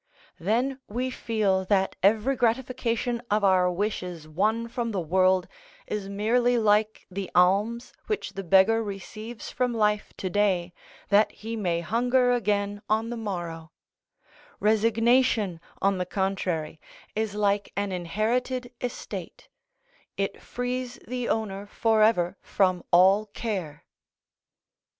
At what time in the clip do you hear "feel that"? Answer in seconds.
1.11-1.95